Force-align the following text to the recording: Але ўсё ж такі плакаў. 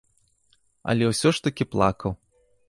Але 0.93 1.11
ўсё 1.11 1.29
ж 1.39 1.45
такі 1.49 1.69
плакаў. 1.73 2.11